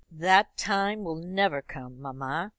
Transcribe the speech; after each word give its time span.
"That 0.09 0.57
time 0.57 1.03
will 1.03 1.17
never 1.17 1.61
come, 1.61 2.01
mamma. 2.01 2.49